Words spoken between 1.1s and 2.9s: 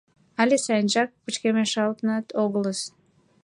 пычкемышалтынат огылыс?